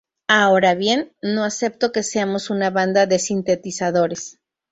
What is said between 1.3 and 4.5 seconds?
acepto que seamos una banda de sintetizadores.